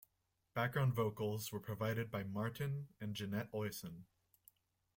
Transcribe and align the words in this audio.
Background 0.55 0.95
vocals 0.95 1.51
were 1.51 1.59
provided 1.59 2.09
by 2.09 2.23
Martin 2.23 2.87
and 2.99 3.15
Jeanette 3.15 3.51
Oison. 3.51 4.05